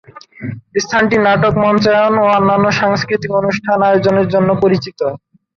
স্থানটি 0.77 1.17
নাটক 1.25 1.53
মঞ্চায়ন 1.63 2.13
ও 2.17 2.35
অন্যান্য 2.37 2.65
সাংস্কৃতিক 2.79 3.31
অনুষ্ঠান 3.41 3.77
আয়োজনের 3.83 4.27
জন্য 4.33 4.49
পরিচিত। 4.63 4.99